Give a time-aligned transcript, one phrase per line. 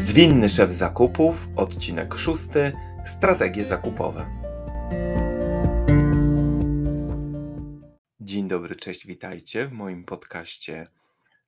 [0.00, 2.72] Zwinny szef zakupów, odcinek szósty,
[3.06, 4.26] strategie zakupowe.
[8.20, 10.86] Dzień dobry, cześć, witajcie w moim podcaście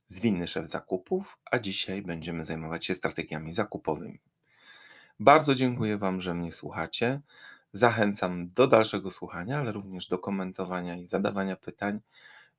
[0.08, 4.20] Zwinny szef zakupów, a dzisiaj będziemy zajmować się strategiami zakupowymi.
[5.20, 7.20] Bardzo dziękuję Wam, że mnie słuchacie.
[7.72, 12.00] Zachęcam do dalszego słuchania, ale również do komentowania i zadawania pytań.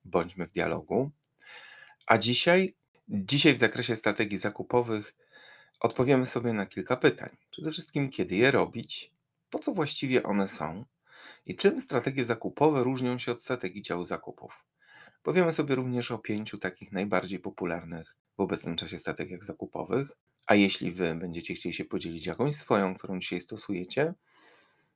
[0.06, 1.12] Bądźmy w dialogu.
[2.06, 2.76] A dzisiaj,
[3.10, 5.16] dzisiaj w zakresie strategii zakupowych
[5.84, 7.30] Odpowiemy sobie na kilka pytań.
[7.52, 9.12] Przede wszystkim, kiedy je robić,
[9.50, 10.86] po co właściwie one są
[11.46, 14.66] i czym strategie zakupowe różnią się od strategii działu zakupów.
[15.24, 20.12] Powiemy sobie również o pięciu takich najbardziej popularnych w obecnym czasie strategiach zakupowych.
[20.48, 24.14] A jeśli Wy będziecie chcieli się podzielić jakąś swoją, którą dzisiaj stosujecie,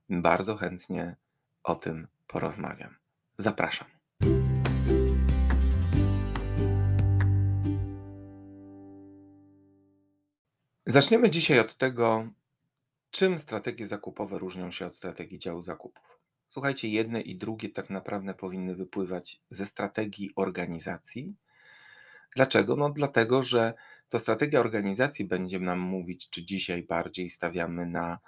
[0.09, 1.15] bardzo chętnie
[1.63, 2.95] o tym porozmawiam.
[3.37, 3.96] Zapraszam.
[10.89, 12.29] Zaczniemy dzisiaj od tego,
[13.11, 16.19] czym strategie zakupowe różnią się od strategii działu zakupów.
[16.47, 21.35] Słuchajcie, jedne i drugie tak naprawdę powinny wypływać ze strategii organizacji.
[22.35, 22.75] Dlaczego?
[22.75, 23.73] No dlatego, że
[24.09, 28.19] to strategia organizacji będzie nam mówić, czy dzisiaj bardziej stawiamy na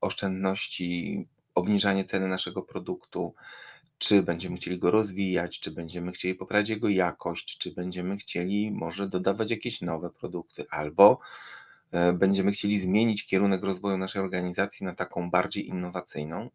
[0.00, 3.34] oszczędności, obniżanie ceny naszego produktu,
[4.02, 9.08] czy będziemy chcieli go rozwijać, czy będziemy chcieli poprawić jego jakość, czy będziemy chcieli może
[9.08, 11.18] dodawać jakieś nowe produkty, albo
[11.92, 16.50] e, będziemy chcieli zmienić kierunek rozwoju naszej organizacji na taką bardziej innowacyjną.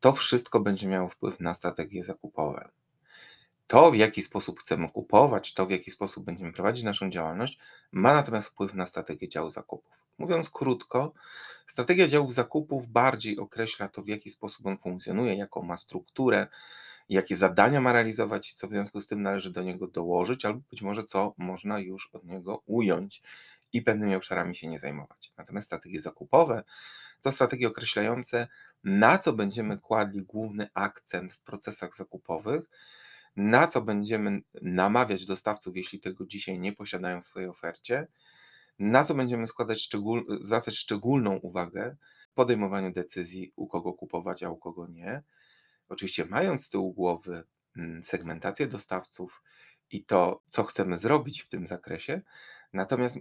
[0.00, 2.68] To wszystko będzie miało wpływ na strategie zakupowe.
[3.68, 7.58] To, w jaki sposób chcemy kupować, to, w jaki sposób będziemy prowadzić naszą działalność,
[7.92, 9.92] ma natomiast wpływ na strategię działu zakupów.
[10.18, 11.12] Mówiąc krótko,
[11.66, 16.46] strategia działów zakupów bardziej określa to, w jaki sposób on funkcjonuje, jaką ma strukturę,
[17.08, 20.82] jakie zadania ma realizować, co w związku z tym należy do niego dołożyć, albo być
[20.82, 23.22] może co można już od niego ująć
[23.72, 25.32] i pewnymi obszarami się nie zajmować.
[25.38, 26.62] Natomiast strategie zakupowe
[27.20, 28.48] to strategie określające,
[28.84, 32.62] na co będziemy kładli główny akcent w procesach zakupowych,
[33.38, 38.06] na co będziemy namawiać dostawców, jeśli tego dzisiaj nie posiadają w swojej ofercie,
[38.78, 41.96] na co będziemy składać szczegól, zwracać szczególną uwagę
[42.30, 45.22] w podejmowaniu decyzji, u kogo kupować, a u kogo nie.
[45.88, 47.42] Oczywiście, mając z tyłu głowy
[47.76, 49.42] mm, segmentację dostawców
[49.90, 52.22] i to, co chcemy zrobić w tym zakresie,
[52.72, 53.18] natomiast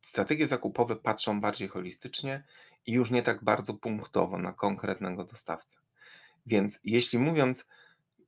[0.00, 2.44] strategie zakupowe patrzą bardziej holistycznie
[2.86, 5.78] i już nie tak bardzo punktowo na konkretnego dostawcę.
[6.46, 7.64] Więc jeśli mówiąc,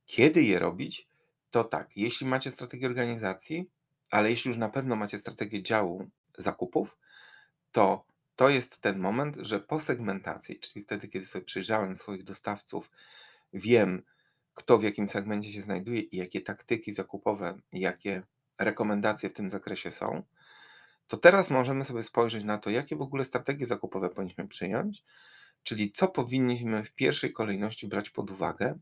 [0.05, 1.07] kiedy je robić,
[1.51, 3.69] to tak, jeśli macie strategię organizacji,
[4.11, 6.97] ale jeśli już na pewno macie strategię działu zakupów,
[7.71, 12.91] to to jest ten moment, że po segmentacji, czyli wtedy, kiedy sobie przyjrzałem swoich dostawców,
[13.53, 14.03] wiem,
[14.53, 18.23] kto w jakim segmencie się znajduje i jakie taktyki zakupowe, jakie
[18.59, 20.23] rekomendacje w tym zakresie są,
[21.07, 25.03] to teraz możemy sobie spojrzeć na to, jakie w ogóle strategie zakupowe powinniśmy przyjąć,
[25.63, 28.79] czyli co powinniśmy w pierwszej kolejności brać pod uwagę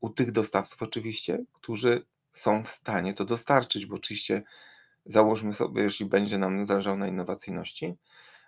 [0.00, 4.42] u tych dostawców, oczywiście, którzy są w stanie to dostarczyć, bo oczywiście
[5.04, 7.94] załóżmy sobie, jeśli będzie nam zależało na innowacyjności,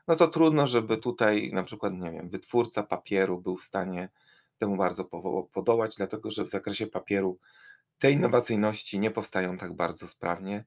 [0.08, 4.08] no to trudno, żeby tutaj na przykład, nie wiem, wytwórca papieru był w stanie
[4.58, 5.04] temu bardzo
[5.52, 7.38] podołać, dlatego że w zakresie papieru
[7.98, 10.64] te innowacyjności nie powstają tak bardzo sprawnie.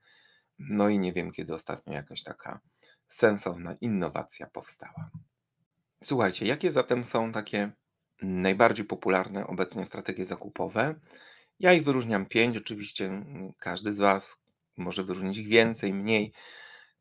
[0.59, 2.59] No i nie wiem, kiedy ostatnio jakaś taka
[3.07, 5.09] sensowna innowacja powstała.
[6.03, 7.71] Słuchajcie, jakie zatem są takie
[8.21, 10.95] najbardziej popularne obecnie strategie zakupowe?
[11.59, 12.57] Ja ich wyróżniam pięć.
[12.57, 14.37] Oczywiście mm, każdy z Was
[14.77, 16.33] może wyróżnić ich więcej, mniej.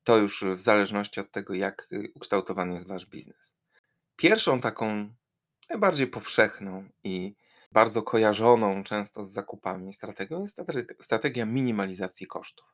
[0.04, 3.56] To już w zależności od tego, jak y, ukształtowany jest Wasz biznes.
[4.16, 5.14] Pierwszą taką
[5.70, 7.34] najbardziej powszechną i
[7.72, 10.60] bardzo kojarzoną często z zakupami strategią jest
[11.00, 12.66] strategia minimalizacji kosztów.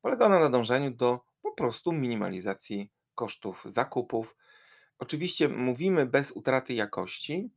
[0.00, 4.36] Polega ona na dążeniu do po prostu minimalizacji kosztów zakupów.
[5.00, 7.50] Oczywiście mówimy bez utraty jakości,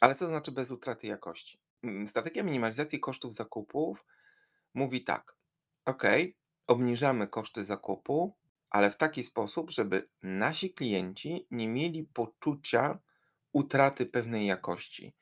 [0.00, 1.58] ale co znaczy bez utraty jakości?
[2.06, 4.04] Strategia minimalizacji kosztów zakupów
[4.74, 5.36] mówi tak:
[5.84, 6.02] OK,
[6.66, 8.34] obniżamy koszty zakupu,
[8.70, 12.98] ale w taki sposób, żeby nasi klienci nie mieli poczucia
[13.52, 15.14] utraty pewnej jakości.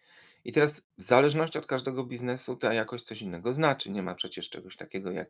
[0.44, 3.90] I teraz, w zależności od każdego biznesu, ta jakość coś innego znaczy.
[3.90, 5.28] Nie ma przecież czegoś takiego jak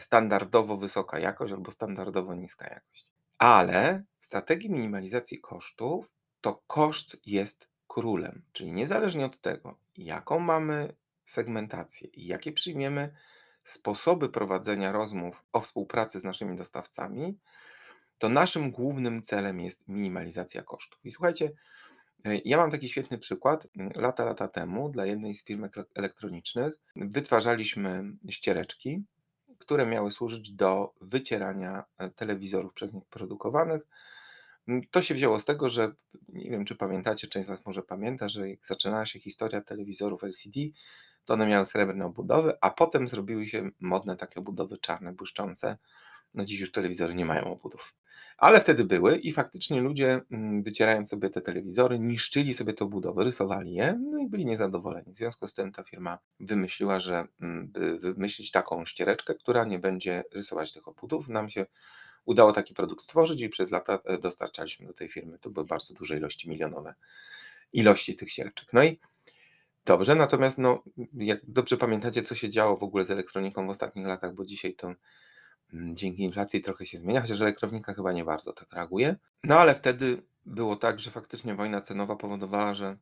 [0.00, 3.13] standardowo wysoka jakość albo standardowo niska jakość.
[3.38, 6.10] Ale w strategii minimalizacji kosztów
[6.40, 13.10] to koszt jest królem, czyli niezależnie od tego, jaką mamy segmentację i jakie przyjmiemy
[13.64, 17.38] sposoby prowadzenia rozmów o współpracy z naszymi dostawcami,
[18.18, 21.00] to naszym głównym celem jest minimalizacja kosztów.
[21.04, 21.52] I słuchajcie,
[22.24, 23.68] e, ja mam taki świetny przykład.
[23.94, 29.04] Lata, lata temu dla jednej z firm elektronicznych wytwarzaliśmy ściereczki
[29.58, 33.82] które miały służyć do wycierania e, telewizorów przez nich produkowanych.
[34.68, 35.92] Mm, to się wzięło z tego, że
[36.28, 40.24] nie wiem, czy pamiętacie, część z Was może pamięta, że jak zaczynała się historia telewizorów
[40.24, 40.60] LCD,
[41.24, 45.78] to one miały srebrne obudowy, a potem zrobiły się modne takie obudowy czarne, błyszczące.
[46.34, 47.94] No dziś już telewizory nie mają obudów.
[48.38, 53.24] Ale wtedy były i faktycznie ludzie, mm, wycierając sobie te telewizory, niszczyli sobie te obudowy,
[53.24, 55.12] rysowali je, no i byli niezadowoleni.
[55.12, 59.78] W związku z tym ta firma wymyśliła, że mm, by wymyślić taką ściereczkę, która nie
[59.78, 61.28] będzie rysować tych obudów.
[61.28, 61.66] Nam się
[62.24, 65.38] udało taki produkt stworzyć i przez lata e, dostarczaliśmy do tej firmy.
[65.38, 66.94] To były bardzo duże ilości, milionowe
[67.74, 68.72] ilości tych ściereczek.
[68.72, 69.00] No i
[69.84, 70.82] dobrze, natomiast no,
[71.14, 74.74] jak dobrze pamiętacie, co się działo w ogóle z elektroniką w ostatnich latach, bo dzisiaj
[74.74, 74.94] to
[75.92, 79.16] dzięki inflacji trochę się zmienia, chociaż elektronika chyba nie bardzo tak reaguje.
[79.44, 82.96] No ale wtedy było tak, że faktycznie wojna cenowa powodowała, że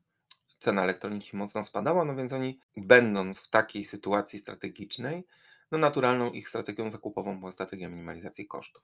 [0.59, 5.25] cena elektroniki mocno spadała, no więc oni będąc w takiej sytuacji strategicznej,
[5.71, 8.83] no naturalną ich strategią zakupową była strategia minimalizacji kosztów.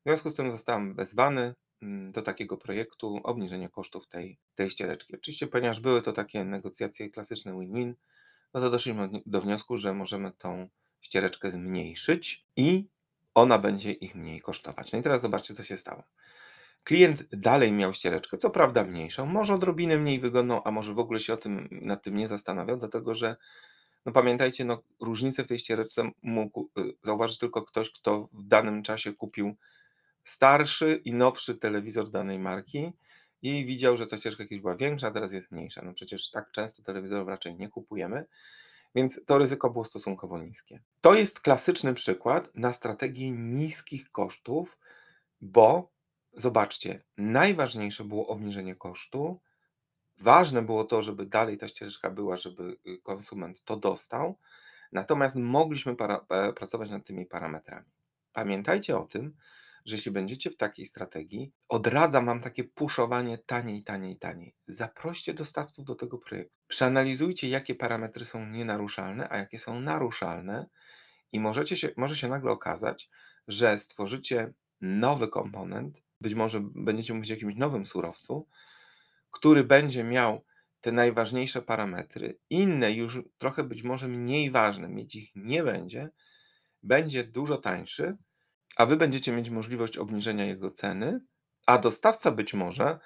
[0.00, 5.14] W związku z tym zostałem wezwany mm, do takiego projektu obniżenia kosztów tej, tej ściereczki.
[5.14, 7.94] Oczywiście, ponieważ były to takie negocjacje klasyczne win-win,
[8.54, 10.68] no to doszliśmy do wniosku, że możemy tą
[11.00, 12.88] ściereczkę zmniejszyć i
[13.40, 14.92] ona będzie ich mniej kosztować.
[14.92, 16.02] No i teraz zobaczcie, co się stało.
[16.84, 21.20] Klient dalej miał ściereczkę, co prawda mniejszą, może odrobinę mniej wygodną, a może w ogóle
[21.20, 23.36] się o tym, nad tym nie zastanawiał, dlatego że
[24.06, 28.82] no pamiętajcie, no, różnicę w tej ściereczce mógł y, zauważyć tylko ktoś, kto w danym
[28.82, 29.56] czasie kupił
[30.24, 32.92] starszy i nowszy telewizor danej marki
[33.42, 35.82] i widział, że ta ścieżka kiedyś była większa, a teraz jest mniejsza.
[35.84, 38.24] No przecież tak często telewizorów raczej nie kupujemy,
[38.94, 40.82] więc to ryzyko było stosunkowo niskie.
[41.00, 44.78] To jest klasyczny przykład na strategię niskich kosztów,
[45.40, 45.90] bo
[46.32, 49.40] zobaczcie, najważniejsze było obniżenie kosztu.
[50.18, 54.38] Ważne było to, żeby dalej ta ścieżka była, żeby y, konsument to dostał,
[54.92, 57.86] natomiast mogliśmy para, e, pracować nad tymi parametrami.
[58.32, 59.36] Pamiętajcie o tym,
[59.88, 64.54] że jeśli będziecie w takiej strategii, odradzam Wam takie puszowanie taniej, taniej, taniej.
[64.66, 66.54] Zaproście dostawców do tego projektu.
[66.68, 70.66] Przeanalizujcie, jakie parametry są nienaruszalne, a jakie są naruszalne
[71.32, 73.10] i możecie się, może się nagle okazać,
[73.48, 78.46] że stworzycie nowy komponent, być może będziecie mówić o jakimś nowym surowcu,
[79.30, 80.44] który będzie miał
[80.80, 86.08] te najważniejsze parametry, inne już trochę być może mniej ważne, mieć ich nie będzie,
[86.82, 88.16] będzie dużo tańszy,
[88.76, 91.20] a wy będziecie mieć możliwość obniżenia jego ceny,
[91.66, 92.98] a dostawca być może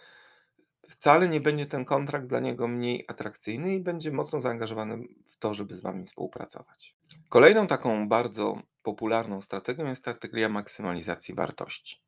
[0.88, 5.54] wcale nie będzie ten kontrakt dla niego mniej atrakcyjny i będzie mocno zaangażowany w to,
[5.54, 6.96] żeby z wami współpracować.
[7.28, 12.02] Kolejną taką bardzo popularną strategią jest strategia maksymalizacji wartości.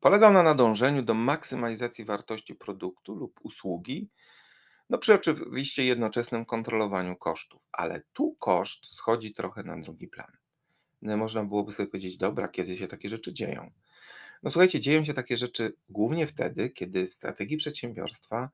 [0.00, 4.10] Polega ona na dążeniu do maksymalizacji wartości produktu lub usługi,
[4.90, 10.32] no przy oczywiście jednoczesnym kontrolowaniu kosztów, ale tu koszt schodzi trochę na drugi plan.
[11.02, 13.70] No, można byłoby sobie powiedzieć, dobra, kiedy się takie rzeczy dzieją.
[14.42, 18.50] No słuchajcie, dzieją się takie rzeczy głównie wtedy, kiedy w strategii przedsiębiorstwa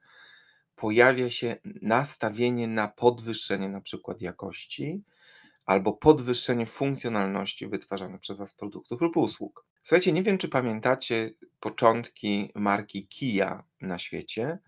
[0.76, 5.02] pojawia się nastawienie na podwyższenie na przykład jakości
[5.66, 9.66] albo podwyższenie funkcjonalności wytwarzanych przez Was produktów lub usług.
[9.82, 11.30] Słuchajcie, nie wiem, czy pamiętacie
[11.60, 14.58] początki marki Kia na świecie.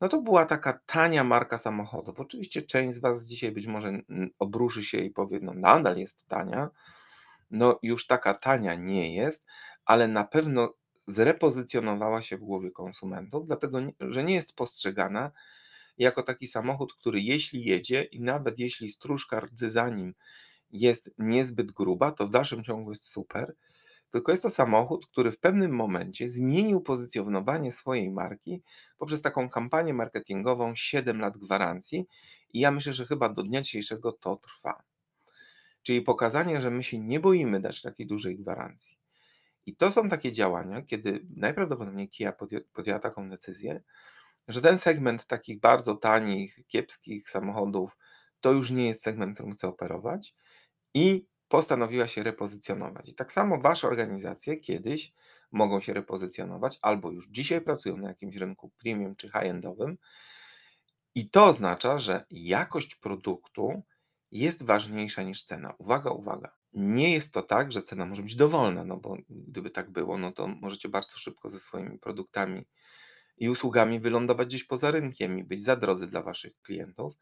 [0.00, 2.20] No to była taka tania marka samochodów.
[2.20, 3.98] Oczywiście część z Was dzisiaj być może
[4.38, 6.70] obruszy się i powie, no nadal jest tania,
[7.52, 9.44] no już taka tania nie jest,
[9.84, 10.74] ale na pewno
[11.06, 15.32] zrepozycjonowała się w głowie konsumentów, dlatego że nie jest postrzegana
[15.98, 20.14] jako taki samochód, który jeśli jedzie i nawet jeśli stróżka rdzy za nim
[20.70, 23.54] jest niezbyt gruba, to w dalszym ciągu jest super.
[24.10, 28.62] Tylko jest to samochód, który w pewnym momencie zmienił pozycjonowanie swojej marki
[28.98, 32.06] poprzez taką kampanię marketingową 7 lat gwarancji
[32.52, 34.82] i ja myślę, że chyba do dnia dzisiejszego to trwa.
[35.82, 38.98] Czyli pokazanie, że my się nie boimy dać takiej dużej gwarancji.
[39.66, 42.32] I to są takie działania, kiedy najprawdopodobniej Kia
[42.72, 43.82] podjęła taką decyzję,
[44.48, 47.96] że ten segment takich bardzo tanich, kiepskich samochodów
[48.40, 50.34] to już nie jest segment, którym chce operować
[50.94, 53.08] i postanowiła się repozycjonować.
[53.08, 55.12] I tak samo wasze organizacje kiedyś
[55.52, 59.96] mogą się repozycjonować albo już dzisiaj pracują na jakimś rynku premium czy high-endowym.
[61.14, 63.82] I to oznacza, że jakość produktu
[64.32, 65.74] jest ważniejsza niż cena.
[65.78, 66.56] Uwaga, uwaga.
[66.72, 70.32] Nie jest to tak, że cena może być dowolna, no bo gdyby tak było, no
[70.32, 72.64] to możecie bardzo szybko ze swoimi produktami
[73.36, 77.14] i usługami wylądować gdzieś poza rynkiem i być za drodzy dla waszych klientów,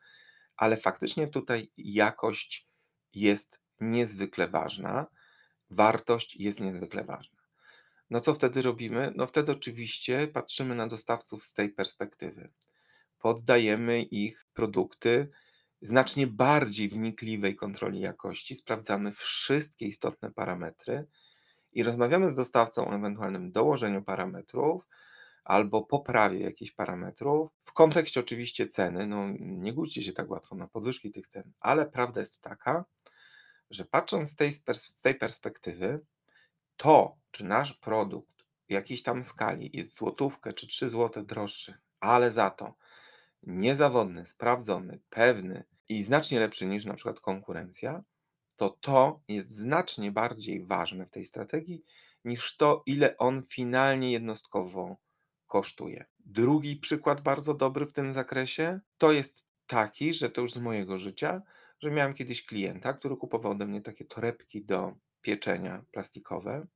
[0.56, 2.68] ale faktycznie tutaj jakość
[3.14, 5.06] jest niezwykle ważna,
[5.70, 7.38] wartość jest niezwykle ważna.
[8.10, 9.12] No co wtedy robimy?
[9.16, 12.52] No wtedy oczywiście patrzymy na dostawców z tej perspektywy.
[13.18, 15.28] Poddajemy ich produkty
[15.82, 21.06] znacznie bardziej wnikliwej kontroli jakości, sprawdzamy wszystkie istotne parametry
[21.72, 24.86] i rozmawiamy z dostawcą o ewentualnym dołożeniu parametrów
[25.44, 29.06] albo poprawie jakichś parametrów, w kontekście oczywiście ceny.
[29.06, 32.84] No, nie gódźcie się tak łatwo na podwyżki tych cen, ale prawda jest taka,
[33.70, 36.00] że patrząc z tej, z tej perspektywy,
[36.76, 42.32] to, czy nasz produkt w jakiejś tam skali jest złotówkę czy 3 zł droższy, ale
[42.32, 42.74] za to
[43.42, 48.04] niezawodny, sprawdzony, pewny i znacznie lepszy niż na przykład konkurencja,
[48.56, 51.84] to to jest znacznie bardziej ważne w tej strategii
[52.24, 54.96] niż to, ile on finalnie jednostkowo
[55.46, 56.04] kosztuje.
[56.18, 60.98] Drugi przykład bardzo dobry w tym zakresie to jest taki, że to już z mojego
[60.98, 61.42] życia,
[61.80, 66.66] że miałem kiedyś klienta, który kupował ode mnie takie torebki do pieczenia plastikowe,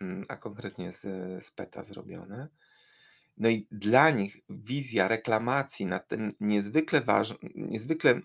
[0.00, 1.00] mm, a konkretnie z,
[1.44, 2.48] z PETA zrobione.
[3.36, 8.20] No i dla nich wizja reklamacji na tym niezwykle ważnym, niezwykle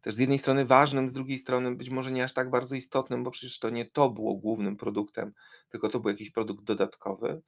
[0.00, 3.24] też z jednej strony ważnym, z drugiej strony być może nie aż tak bardzo istotnym,
[3.24, 5.32] bo przecież to nie to było głównym produktem,
[5.68, 7.42] tylko to był jakiś produkt dodatkowy.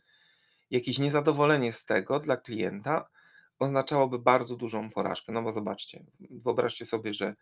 [0.71, 3.09] Jakieś niezadowolenie z tego dla klienta
[3.59, 5.33] oznaczałoby bardzo dużą porażkę.
[5.33, 7.35] No bo zobaczcie, wyobraźcie sobie, że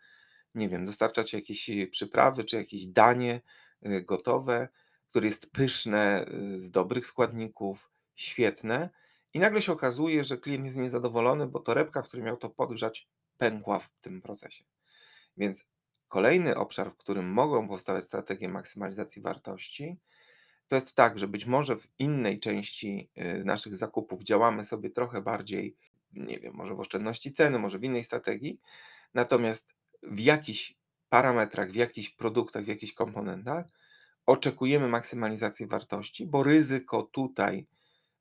[0.54, 3.40] nie wiem, dostarczacie jakieś przyprawy czy jakieś danie
[3.86, 4.68] y, gotowe,
[5.08, 8.90] które jest pyszne, y, z dobrych składników, świetne,
[9.34, 13.78] i nagle się okazuje, że klient jest niezadowolony, bo torebka, który miał to podgrzać, pękła
[13.78, 14.64] w tym procesie.
[15.36, 15.64] Więc
[16.08, 19.98] kolejny obszar, w którym mogą powstawać strategie maksymalizacji wartości,
[20.68, 25.22] to jest tak, że być może w innej części y, naszych zakupów działamy sobie trochę
[25.22, 25.76] bardziej,
[26.12, 28.60] nie wiem, może w oszczędności ceny, może w innej strategii,
[29.14, 30.74] natomiast w jakichś
[31.08, 33.66] parametrach, w jakichś produktach, w jakichś komponentach
[34.26, 37.66] oczekujemy maksymalizacji wartości, bo ryzyko tutaj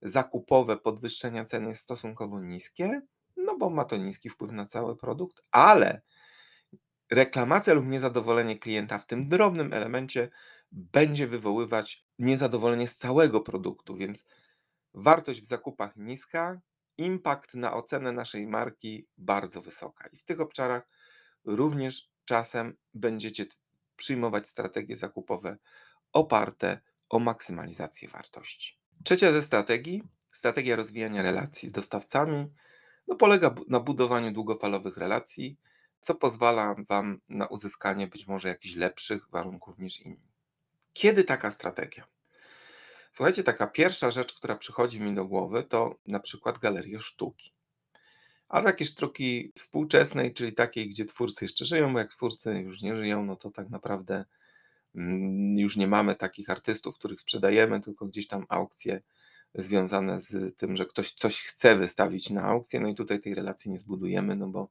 [0.01, 3.01] zakupowe podwyższenia ceny jest stosunkowo niskie,
[3.37, 6.01] no bo ma to niski wpływ na cały produkt, ale
[7.11, 10.29] reklamacja lub niezadowolenie klienta w tym drobnym elemencie
[10.71, 14.25] będzie wywoływać niezadowolenie z całego produktu, więc
[14.93, 16.61] wartość w zakupach niska,
[16.97, 20.07] impact na ocenę naszej marki bardzo wysoka.
[20.07, 20.87] I w tych obszarach
[21.45, 23.45] również czasem będziecie
[23.95, 25.57] przyjmować strategie zakupowe
[26.13, 28.84] oparte o maksymalizację wartości.
[29.05, 32.47] Trzecia ze strategii, strategia rozwijania relacji z dostawcami,
[33.07, 35.57] no polega na budowaniu długofalowych relacji,
[36.01, 40.31] co pozwala Wam na uzyskanie być może jakichś lepszych warunków niż inni.
[40.93, 42.07] Kiedy taka strategia?
[43.11, 47.53] Słuchajcie, taka pierwsza rzecz, która przychodzi mi do głowy, to na przykład galerie sztuki.
[48.47, 52.95] Ale takie sztuki współczesnej, czyli takiej, gdzie twórcy jeszcze żyją, bo jak twórcy już nie
[52.95, 54.25] żyją, no to tak naprawdę
[55.57, 59.01] już nie mamy takich artystów, których sprzedajemy, tylko gdzieś tam aukcje
[59.53, 63.71] związane z tym, że ktoś coś chce wystawić na aukcję, no i tutaj tej relacji
[63.71, 64.69] nie zbudujemy, no bo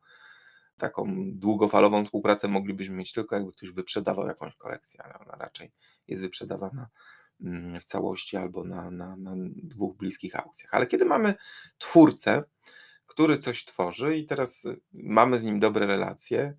[0.78, 5.72] taką długofalową współpracę moglibyśmy mieć tylko jakby ktoś wyprzedawał jakąś kolekcję, ale ona raczej
[6.08, 6.88] jest wyprzedawana
[7.40, 10.74] mm, w całości albo na, na, na dwóch bliskich aukcjach.
[10.74, 11.34] Ale kiedy mamy
[11.78, 12.42] twórcę,
[13.06, 16.56] który coś tworzy i teraz mamy z nim dobre relacje,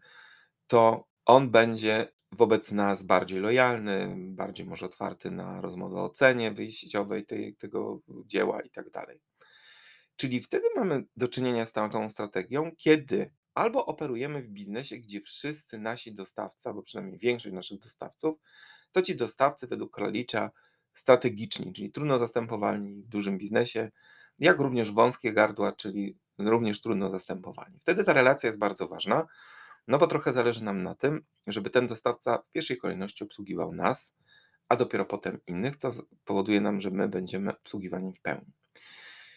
[0.68, 7.26] to on będzie wobec nas bardziej lojalny, bardziej może otwarty na rozmowę o cenie wyjściowej
[7.26, 9.22] tej, tego dzieła i tak dalej.
[10.16, 15.78] Czyli wtedy mamy do czynienia z taką strategią, kiedy albo operujemy w biznesie, gdzie wszyscy
[15.78, 18.36] nasi dostawcy, albo przynajmniej większość naszych dostawców,
[18.92, 20.52] to ci dostawcy według Kralicza
[20.94, 23.92] strategiczni, czyli trudno zastępowalni w dużym biznesie,
[24.40, 27.80] jak również wąskie gardła, czyli również trudno zastępowalni.
[27.80, 29.26] Wtedy ta relacja jest bardzo ważna,
[29.88, 34.16] no bo trochę zależy nam na tym, żeby ten dostawca w pierwszej kolejności obsługiwał nas,
[34.70, 35.92] a dopiero potem innych, co
[36.26, 38.54] powoduje nam, że my będziemy obsługiwani w pełni.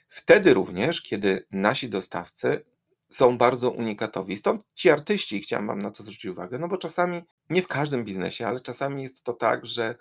[0.09, 2.65] Wtedy również, kiedy nasi dostawcy
[3.09, 4.37] są bardzo unikatowi.
[4.37, 8.05] Stąd ci artyści, chciałem Wam na to zwrócić uwagę, no bo czasami, nie w każdym
[8.05, 9.95] biznesie, ale czasami jest to tak, że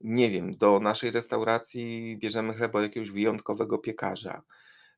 [0.00, 4.42] nie wiem, do naszej restauracji bierzemy chleb od jakiegoś wyjątkowego piekarza.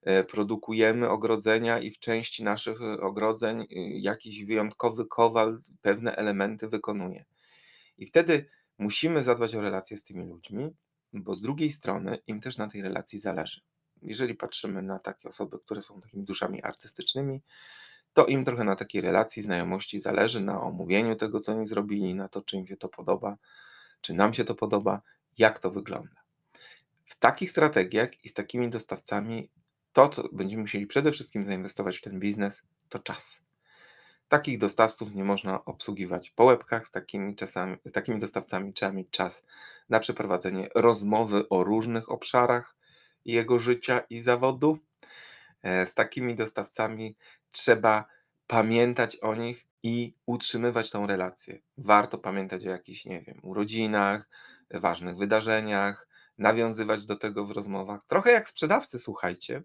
[0.03, 3.67] E, produkujemy ogrodzenia i w części naszych e, ogrodzeń y,
[3.99, 7.25] jakiś wyjątkowy kowal pewne elementy wykonuje.
[7.99, 10.75] I wtedy musimy zadbać o relacje z tymi ludźmi,
[11.13, 13.61] bo z drugiej strony im też na tej relacji zależy
[14.03, 17.43] jeżeli patrzymy na takie osoby, które są takimi duszami artystycznymi,
[18.13, 22.29] to im trochę na takiej relacji, znajomości zależy, na omówieniu tego, co oni zrobili, na
[22.29, 23.37] to, czy im się to podoba,
[24.01, 25.03] czy nam się to podoba,
[25.39, 26.23] jak to wygląda.
[27.05, 29.51] W takich strategiach i z takimi dostawcami
[29.93, 33.43] to, co będziemy musieli przede wszystkim zainwestować w ten biznes, to czas.
[34.29, 39.11] Takich dostawców nie można obsługiwać po łebkach, z takimi, czasami, z takimi dostawcami trzeba mieć
[39.11, 39.43] czas
[39.89, 42.77] na przeprowadzenie rozmowy o różnych obszarach,
[43.25, 44.79] jego życia i zawodu.
[45.63, 47.17] E, z takimi dostawcami
[47.51, 48.05] trzeba
[48.47, 51.59] pamiętać o nich i utrzymywać tą relację.
[51.79, 54.29] Warto pamiętać o jakichś, nie wiem, urodzinach,
[54.71, 56.09] ważnych wydarzeniach,
[56.39, 58.05] nawiązywać do tego w rozmowach.
[58.05, 59.63] Trochę jak sprzedawcy, słuchajcie,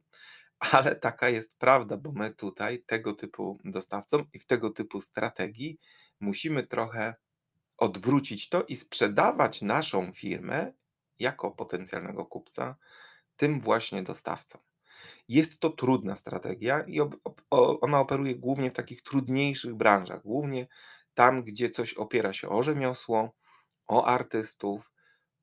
[0.72, 5.80] ale taka jest prawda, bo my tutaj tego typu dostawcom i w tego typu strategii
[6.20, 7.16] musimy trochę
[7.78, 10.74] odwrócić to i sprzedawać naszą firmę
[11.20, 12.76] jako potencjalnego kupca
[13.36, 14.62] tym właśnie dostawcom.
[15.28, 17.00] Jest to trudna strategia i
[17.82, 20.68] ona operuje głównie w takich trudniejszych branżach, głównie
[21.14, 23.36] tam, gdzie coś opiera się o rzemiosło,
[23.88, 24.92] o artystów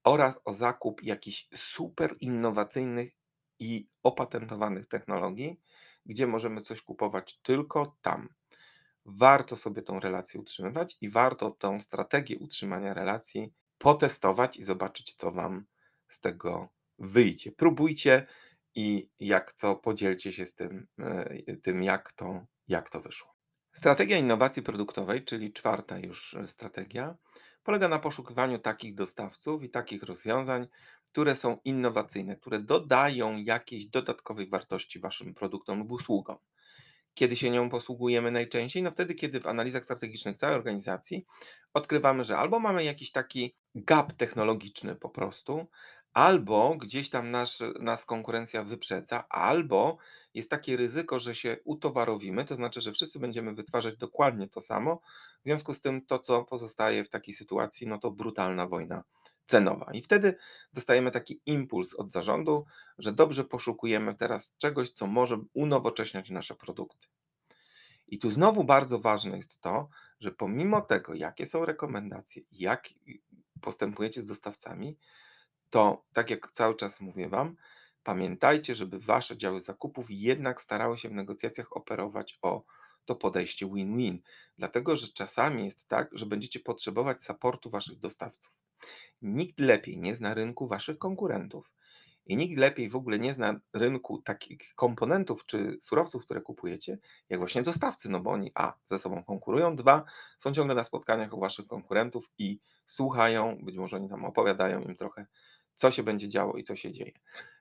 [0.04, 3.12] oraz o zakup jakichś super innowacyjnych
[3.58, 5.60] i opatentowanych technologii,
[6.06, 8.28] gdzie możemy coś kupować tylko tam.
[9.04, 15.32] Warto sobie tą relację utrzymywać i warto tą strategię utrzymania relacji potestować i zobaczyć, co
[15.32, 15.64] Wam
[16.08, 16.68] z tego
[16.98, 17.52] wyjdzie.
[17.52, 18.26] Próbujcie
[18.74, 23.34] i jak co, podzielcie się z tym, e, tym jak, to, jak to wyszło.
[23.72, 27.16] Strategia innowacji produktowej, czyli czwarta już strategia,
[27.64, 30.68] polega na poszukiwaniu takich dostawców i takich rozwiązań,
[31.12, 36.36] które są innowacyjne, które dodają jakiejś dodatkowej wartości Waszym produktom lub usługom.
[37.14, 38.82] Kiedy się nią posługujemy najczęściej?
[38.82, 41.26] No wtedy, kiedy w analizach strategicznych całej organizacji
[41.74, 45.66] odkrywamy, że albo mamy jakiś taki gap technologiczny po prostu,
[46.14, 47.30] albo gdzieś tam
[47.80, 49.96] nas konkurencja wyprzedza, albo
[50.34, 55.00] jest takie ryzyko, że się utowarowimy, to znaczy, że wszyscy będziemy wytwarzać dokładnie to samo.
[55.42, 59.04] W związku z tym to, co pozostaje w takiej sytuacji, no to brutalna wojna
[59.46, 59.92] cenowa.
[59.92, 60.36] I wtedy
[60.72, 62.64] dostajemy taki impuls od zarządu,
[62.98, 67.06] że dobrze poszukujemy teraz czegoś, co może unowocześniać nasze produkty.
[68.08, 69.88] I tu znowu bardzo ważne jest to,
[70.20, 72.88] że pomimo tego, jakie są rekomendacje, jak
[73.60, 74.96] postępujecie z dostawcami,
[75.74, 77.56] to tak jak cały czas mówię Wam,
[78.02, 82.62] pamiętajcie, żeby Wasze działy zakupów jednak starały się w negocjacjach operować o
[83.04, 84.22] to podejście win-win.
[84.58, 88.52] Dlatego, że czasami jest tak, że będziecie potrzebować supportu Waszych dostawców.
[89.22, 91.70] Nikt lepiej nie zna rynku Waszych konkurentów
[92.26, 97.40] i nikt lepiej w ogóle nie zna rynku takich komponentów czy surowców, które kupujecie, jak
[97.40, 98.74] właśnie dostawcy, no bo oni a.
[98.86, 100.04] ze sobą konkurują, dwa.
[100.38, 104.96] są ciągle na spotkaniach u Waszych konkurentów i słuchają, być może oni tam opowiadają im
[104.96, 105.26] trochę
[105.74, 107.12] co się będzie działo i co się dzieje.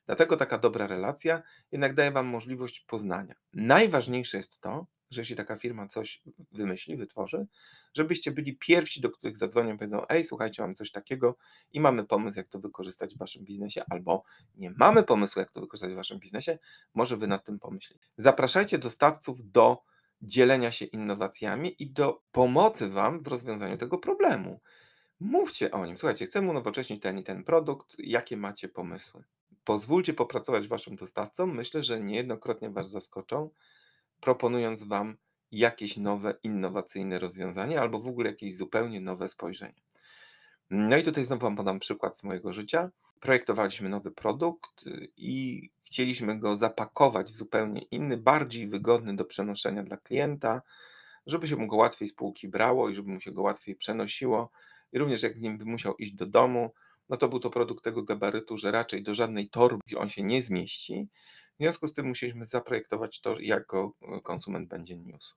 [0.06, 3.36] Dlatego taka dobra relacja jednak daje Wam możliwość poznania.
[3.54, 6.22] Najważniejsze jest to, że jeśli taka firma coś
[6.52, 7.48] wymyśli, wytworzy,
[7.94, 11.38] żebyście byli pierwsi, do których zadzwonią i powiedzą: Ej, słuchajcie, mamy coś takiego
[11.72, 14.24] i mamy pomysł, jak to wykorzystać w Waszym biznesie, albo
[14.56, 16.58] nie mamy pomysłu, jak to wykorzystać w Waszym biznesie,
[16.94, 18.02] może Wy nad tym pomyśleć.
[18.18, 19.84] Zapraszajcie dostawców do
[20.22, 24.60] dzielenia się innowacjami i do pomocy Wam w rozwiązaniu tego problemu.
[25.24, 25.98] Mówcie o nim.
[25.98, 27.96] Słuchajcie, chcemy unowocześnić ten i ten produkt.
[28.00, 29.24] Jakie macie pomysły?
[29.64, 31.56] Pozwólcie popracować waszym dostawcom.
[31.56, 33.50] Myślę, że niejednokrotnie was zaskoczą,
[34.22, 35.18] proponując wam
[35.52, 39.82] jakieś nowe, innowacyjne rozwiązanie albo w ogóle jakieś zupełnie nowe spojrzenie.
[40.70, 42.92] No i tutaj znowu wam podam przykład z mojego życia.
[43.20, 49.84] Projektowaliśmy nowy produkt y, i chcieliśmy go zapakować w zupełnie inny, bardziej wygodny do przenoszenia
[49.84, 50.62] dla klienta,
[51.26, 54.52] żeby się mu go łatwiej z półki brało i żeby mu się go łatwiej przenosiło
[54.94, 56.74] i również jak z nim musiał iść do domu,
[57.10, 60.42] no to był to produkt tego gabarytu, że raczej do żadnej torby on się nie
[60.42, 61.08] zmieści.
[61.60, 65.36] W związku z tym musieliśmy zaprojektować to, jak go e, konsument będzie niósł.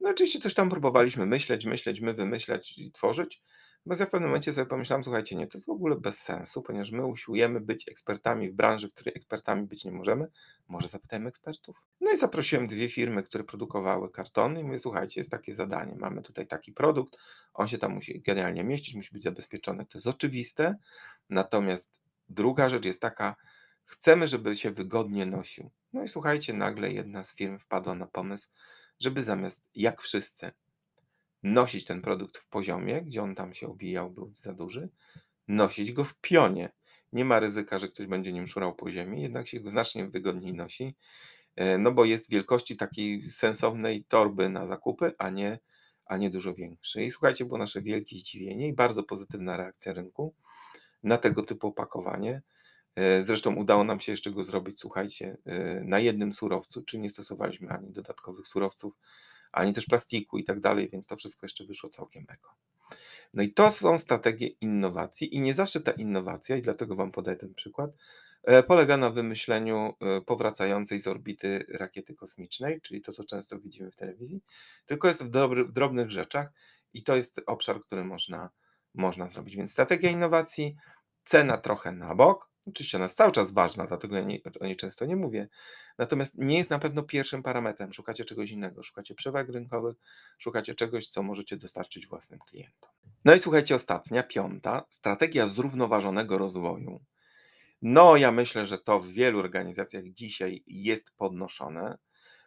[0.00, 3.42] No oczywiście coś tam próbowaliśmy myśleć, myśleć, my wymyślać i tworzyć,
[3.86, 6.62] bo ja w pewnym momencie sobie pomyślałem, słuchajcie, nie, to jest w ogóle bez sensu,
[6.62, 10.26] ponieważ my usiłujemy być ekspertami w branży, w której ekspertami być nie możemy.
[10.68, 11.76] Może zapytajmy ekspertów?
[12.00, 16.22] No i zaprosiłem dwie firmy, które produkowały kartony i mówię, słuchajcie, jest takie zadanie, mamy
[16.22, 17.16] tutaj taki produkt,
[17.54, 20.76] on się tam musi generalnie mieścić, musi być zabezpieczony, to jest oczywiste,
[21.30, 23.36] natomiast druga rzecz jest taka,
[23.84, 25.70] chcemy, żeby się wygodnie nosił.
[25.92, 28.48] No i słuchajcie, nagle jedna z firm wpadła na pomysł,
[29.00, 30.52] żeby zamiast jak wszyscy
[31.44, 34.88] nosić ten produkt w poziomie, gdzie on tam się obijał, był za duży,
[35.48, 36.72] nosić go w pionie.
[37.12, 40.54] Nie ma ryzyka, że ktoś będzie nim szurał po ziemi, jednak się go znacznie wygodniej
[40.54, 40.96] nosi,
[41.56, 45.58] e, no bo jest wielkości takiej sensownej torby na zakupy, a nie,
[46.06, 47.06] a nie dużo większej.
[47.06, 50.34] I słuchajcie, było nasze wielkie zdziwienie i bardzo pozytywna reakcja rynku
[51.02, 52.42] na tego typu opakowanie.
[52.96, 57.08] E, zresztą udało nam się jeszcze go zrobić, słuchajcie, e, na jednym surowcu, czyli nie
[57.08, 58.94] stosowaliśmy ani dodatkowych surowców,
[59.54, 62.54] ani też plastiku i tak dalej, więc to wszystko jeszcze wyszło całkiem eko.
[63.34, 67.36] No i to są strategie innowacji i nie zawsze ta innowacja, i dlatego Wam podaję
[67.36, 67.90] ten przykład,
[68.42, 73.90] e, polega na wymyśleniu e, powracającej z orbity rakiety kosmicznej, czyli to, co często widzimy
[73.90, 74.40] w telewizji,
[74.86, 76.52] tylko jest w, dobry, w drobnych rzeczach
[76.94, 78.50] i to jest obszar, który można,
[78.94, 79.56] można zrobić.
[79.56, 80.76] Więc strategia innowacji,
[81.24, 84.76] cena trochę na bok, Oczywiście ona jest cały czas ważna, dlatego ja nie, o niej
[84.76, 85.48] często nie mówię.
[85.98, 87.92] Natomiast nie jest na pewno pierwszym parametrem.
[87.92, 89.96] Szukacie czegoś innego, szukacie przewag rynkowych,
[90.38, 92.90] szukacie czegoś, co możecie dostarczyć własnym klientom.
[93.24, 97.00] No i słuchajcie, ostatnia, piąta, strategia zrównoważonego rozwoju.
[97.82, 101.98] No, ja myślę, że to w wielu organizacjach dzisiaj jest podnoszone.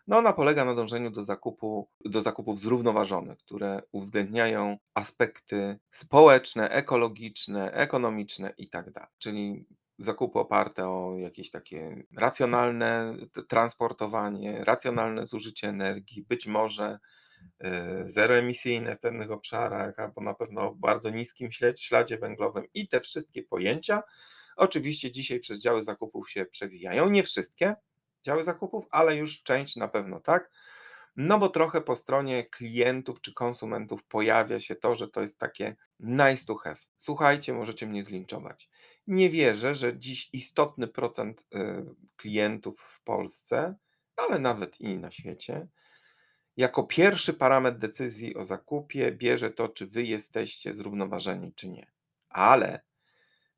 [0.08, 7.72] No, ona polega na dążeniu do, zakupu, do zakupów zrównoważonych, które uwzględniają aspekty społeczne, ekologiczne,
[7.72, 8.92] ekonomiczne itd.
[8.92, 9.66] Tak Czyli
[9.98, 13.16] zakupy oparte o jakieś takie racjonalne
[13.48, 17.00] transportowanie, racjonalne zużycie energii, być może
[17.60, 23.02] e, zeroemisyjne w pewnych obszarach, albo na pewno w bardzo niskim śladzie węglowym i te
[23.02, 24.04] wszystkie pojęcia
[24.58, 27.10] oczywiście dzisiaj przez działy zakupów się przewijają.
[27.10, 27.76] Nie wszystkie
[28.24, 30.52] działy zakupów, ale już część na pewno tak.
[31.18, 35.76] No bo trochę po stronie klientów czy konsumentów pojawia się to, że to jest takie
[36.00, 36.78] nice to have.
[36.98, 38.70] Słuchajcie, możecie mnie zlinczować.
[39.08, 43.76] Nie wierzę, że dziś istotny procent y, klientów w Polsce,
[44.16, 45.68] ale nawet i na świecie,
[46.58, 51.92] jako pierwszy parametr decyzji o zakupie bierze to, czy wy jesteście zrównoważeni, czy nie.
[52.30, 52.82] Ale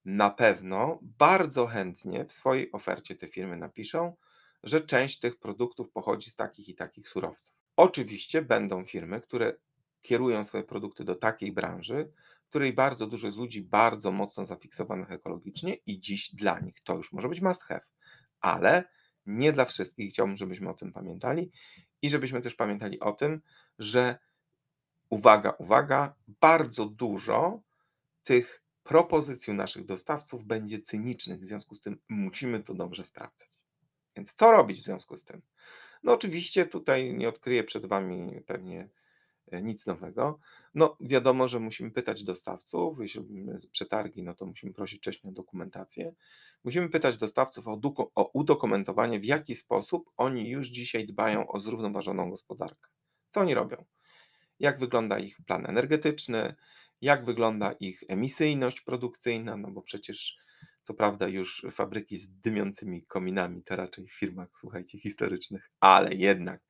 [0.05, 4.15] na pewno bardzo chętnie w swojej ofercie te firmy napiszą,
[4.63, 7.55] że część tych produktów pochodzi z takich i takich surowców.
[7.75, 9.53] Oczywiście będą firmy, które
[10.01, 12.11] kierują swoje produkty do takiej branży,
[12.49, 17.11] której bardzo dużo jest ludzi bardzo mocno zafiksowanych ekologicznie i dziś dla nich to już
[17.11, 17.85] może być must have,
[18.39, 18.83] ale
[19.25, 20.09] nie dla wszystkich.
[20.09, 21.51] Chciałbym, żebyśmy o tym pamiętali
[22.01, 23.41] i żebyśmy też pamiętali o tym,
[23.79, 24.19] że
[25.09, 27.61] uwaga, uwaga, bardzo dużo
[28.23, 33.58] tych propozycji naszych dostawców będzie cynicznych, w związku z tym musimy to dobrze sprawdzać.
[34.19, 35.41] Więc co robić w związku z tym?
[36.03, 38.89] No oczywiście tutaj nie odkryję przed Wami pewnie
[39.51, 40.39] e, nic nowego.
[40.73, 45.33] No wiadomo, że musimy pytać dostawców, jeśli robimy przetargi, no to musimy prosić wcześniej o
[45.33, 46.13] dokumentację.
[46.63, 47.79] Musimy pytać dostawców o,
[48.15, 52.89] o udokumentowanie, w jaki sposób oni już dzisiaj dbają o zrównoważoną gospodarkę.
[53.29, 53.85] Co oni robią?
[54.59, 56.55] Jak wygląda ich plan energetyczny,
[57.01, 60.37] jak wygląda ich emisyjność produkcyjna, no bo przecież
[60.81, 66.61] co prawda już fabryki z dymiącymi kominami to raczej w firmach, słuchajcie, historycznych, ale jednak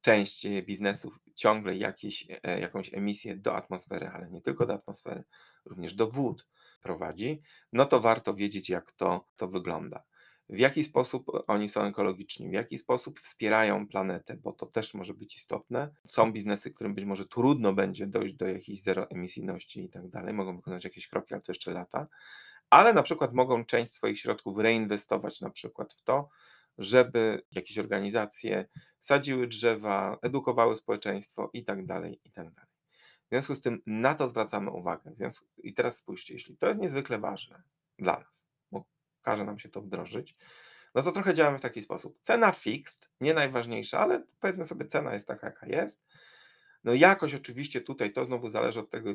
[0.00, 5.24] część e, biznesów ciągle jakieś, e, jakąś emisję do atmosfery, ale nie tylko do atmosfery,
[5.64, 6.46] również do wód
[6.82, 10.04] prowadzi, no to warto wiedzieć, jak to, to wygląda.
[10.50, 15.14] W jaki sposób oni są ekologiczni, w jaki sposób wspierają planetę, bo to też może
[15.14, 15.94] być istotne.
[16.04, 20.56] Są biznesy, którym być może trudno będzie dojść do jakiejś zeroemisyjności i tak dalej, mogą
[20.56, 22.06] wykonać jakieś kroki, ale to jeszcze lata
[22.70, 26.28] ale na przykład mogą część swoich środków reinwestować na przykład w to,
[26.78, 28.66] żeby jakieś organizacje
[29.00, 32.70] sadziły drzewa, edukowały społeczeństwo i tak dalej, i tak dalej.
[33.26, 35.12] W związku z tym na to zwracamy uwagę.
[35.58, 37.62] I teraz spójrzcie, jeśli to jest niezwykle ważne
[37.98, 38.84] dla nas, bo
[39.22, 40.36] każe nam się to wdrożyć,
[40.94, 42.18] no to trochę działamy w taki sposób.
[42.20, 46.04] Cena fixed, nie najważniejsza, ale powiedzmy sobie, cena jest taka, jaka jest.
[46.84, 49.10] No jakoś oczywiście tutaj to znowu zależy od tego,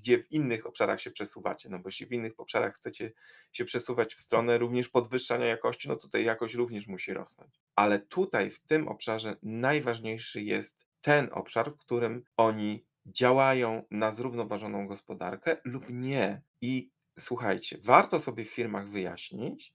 [0.00, 1.68] gdzie w innych obszarach się przesuwacie.
[1.68, 3.12] No bo jeśli w innych obszarach chcecie
[3.52, 7.60] się przesuwać w stronę również podwyższania jakości, no tutaj jakość również musi rosnąć.
[7.76, 14.86] Ale tutaj w tym obszarze najważniejszy jest ten obszar, w którym oni działają na zrównoważoną
[14.86, 16.42] gospodarkę lub nie.
[16.60, 19.74] I słuchajcie, warto sobie w firmach wyjaśnić,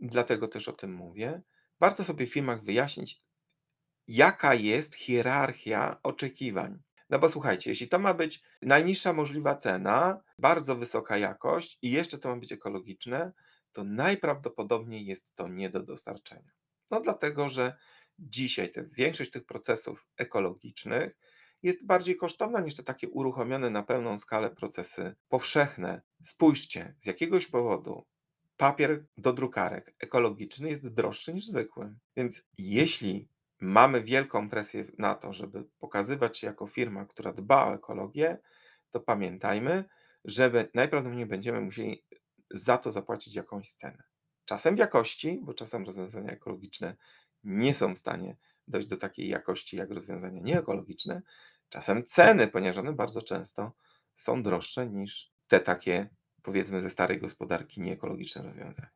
[0.00, 1.42] dlatego też o tym mówię,
[1.80, 3.22] warto sobie w firmach wyjaśnić,
[4.08, 6.82] jaka jest hierarchia oczekiwań.
[7.10, 12.18] No bo słuchajcie, jeśli to ma być najniższa możliwa cena, bardzo wysoka jakość i jeszcze
[12.18, 13.32] to ma być ekologiczne,
[13.72, 16.52] to najprawdopodobniej jest to nie do dostarczenia.
[16.90, 17.76] No dlatego, że
[18.18, 21.16] dzisiaj te, większość tych procesów ekologicznych
[21.62, 26.02] jest bardziej kosztowna niż te takie uruchomione na pełną skalę procesy powszechne.
[26.22, 28.04] Spójrzcie, z jakiegoś powodu
[28.56, 31.94] papier do drukarek ekologiczny jest droższy niż zwykły.
[32.16, 33.28] Więc jeśli
[33.60, 38.38] mamy wielką presję na to, żeby pokazywać się jako firma, która dba o ekologię,
[38.90, 39.84] to pamiętajmy,
[40.24, 42.04] że najprawdopodobniej będziemy musieli
[42.50, 44.02] za to zapłacić jakąś cenę.
[44.44, 46.96] Czasem w jakości, bo czasem rozwiązania ekologiczne
[47.44, 48.36] nie są w stanie
[48.68, 51.22] dojść do takiej jakości jak rozwiązania nieekologiczne.
[51.68, 53.72] Czasem ceny, ponieważ one bardzo często
[54.14, 56.10] są droższe niż te takie,
[56.42, 58.90] powiedzmy, ze starej gospodarki nieekologiczne rozwiązania.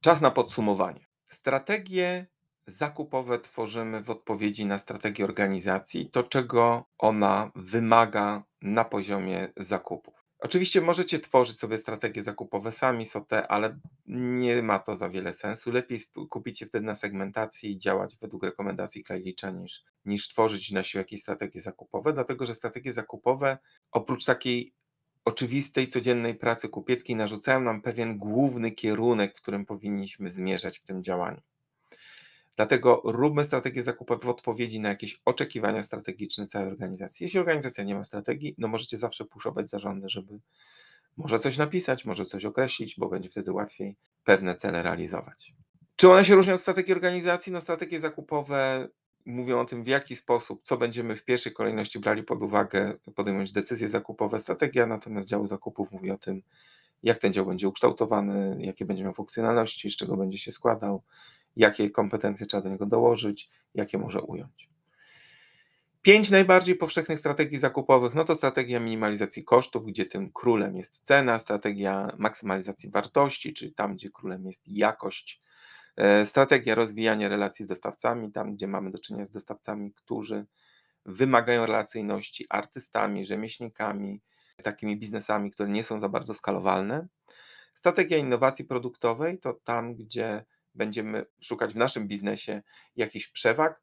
[0.00, 1.06] Czas na podsumowanie.
[1.24, 2.26] Strategie
[2.66, 10.26] zakupowe tworzymy w odpowiedzi na strategię organizacji, to czego ona wymaga na poziomie zakupów.
[10.38, 15.72] Oczywiście możecie tworzyć sobie strategie zakupowe sami, SOTE, ale nie ma to za wiele sensu.
[15.72, 15.98] Lepiej
[16.30, 21.00] kupić się wtedy na segmentacji i działać według rekomendacji Klejlicza niż, niż tworzyć na siłę
[21.00, 23.58] jakieś strategie zakupowe, dlatego że strategie zakupowe
[23.92, 24.72] oprócz takiej
[25.24, 31.02] oczywistej, codziennej pracy kupieckiej narzucają nam pewien główny kierunek, w którym powinniśmy zmierzać w tym
[31.04, 31.40] działaniu.
[32.56, 37.24] Dlatego róbmy strategię zakupowe w odpowiedzi na jakieś oczekiwania strategiczne całej organizacji.
[37.24, 40.40] Jeśli organizacja nie ma strategii, no możecie zawsze puszować zarządy, żeby
[41.16, 45.54] może coś napisać, może coś określić, bo będzie wtedy łatwiej pewne cele realizować.
[45.96, 47.52] Czy one się różnią od strategii organizacji?
[47.52, 48.88] No strategie zakupowe
[49.26, 53.52] mówią o tym, w jaki sposób, co będziemy w pierwszej kolejności brali pod uwagę, podejmować
[53.52, 54.38] decyzje zakupowe.
[54.38, 56.42] Strategia natomiast działu zakupów mówi o tym,
[57.02, 61.02] jak ten dział będzie ukształtowany, jakie będzie miał funkcjonalności, z czego będzie się składał,
[61.56, 64.70] jakie kompetencje trzeba do niego dołożyć, jakie może ująć.
[66.02, 71.38] Pięć najbardziej powszechnych strategii zakupowych, no to strategia minimalizacji kosztów, gdzie tym królem jest cena,
[71.38, 75.42] strategia maksymalizacji wartości, czyli tam, gdzie królem jest jakość,
[75.96, 80.46] e, strategia rozwijania relacji z dostawcami, tam, gdzie mamy do czynienia z dostawcami, którzy
[81.06, 84.20] wymagają relacyjności, artystami, rzemieślnikami,
[84.62, 87.06] takimi biznesami, które nie są za bardzo skalowalne.
[87.74, 90.44] Strategia innowacji produktowej to tam, gdzie
[90.76, 92.62] będziemy szukać w naszym biznesie
[92.96, 93.82] jakichś przewag,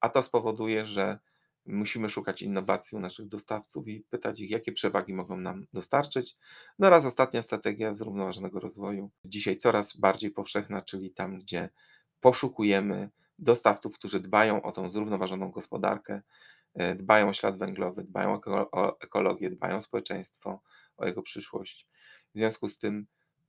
[0.00, 1.18] a to spowoduje, że
[1.66, 6.36] musimy szukać innowacji u naszych dostawców i pytać ich, jakie przewagi mogą nam dostarczyć.
[6.78, 11.68] No oraz ostatnia strategia zrównoważonego rozwoju, dzisiaj coraz bardziej powszechna, czyli tam, gdzie
[12.20, 16.22] poszukujemy dostawców, którzy dbają o tą zrównoważoną gospodarkę,
[16.74, 18.40] e, dbają o ślad węglowy, dbają
[18.72, 20.60] o ekologię, dbają o społeczeństwo,
[20.96, 21.86] o jego przyszłość.
[22.34, 23.06] W związku z tym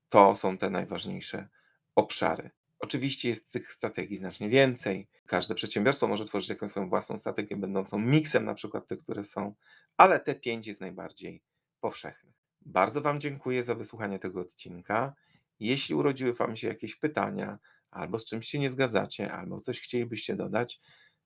[0.10, 1.49] to są te najważniejsze
[1.95, 2.51] obszary.
[2.84, 5.08] Oczywiście jest tych strategii znacznie więcej.
[5.26, 9.56] Każde przedsiębiorstwo może tworzyć jakąś swoją własną strategię, będącą miksem na przykład tych, które są,
[9.98, 11.41] ale te pięć jest najbardziej
[11.80, 12.34] powszechnych.
[12.62, 15.13] Bardzo Wam dziękuję za wysłuchanie tego odcinka.
[15.60, 17.60] Jeśli urodziły Wam się jakieś pytania,
[17.91, 20.80] albo z czymś się nie zgadzacie, albo coś chcielibyście dodać,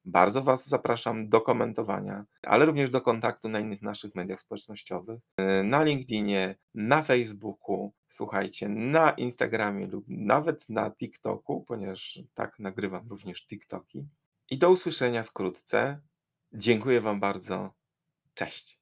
[0.08, 5.64] bardzo Was zapraszam do komentowania, ale również do kontaktu na innych naszych mediach społecznościowych, y,
[5.64, 13.46] na LinkedInie, na Facebooku, słuchajcie, na Instagramie lub nawet na TikToku, ponieważ tak nagrywam również
[13.46, 14.08] TikToki.
[14.50, 16.02] I do usłyszenia wkrótce.
[16.54, 17.74] Dziękuję Wam bardzo.
[18.34, 18.82] Cześć.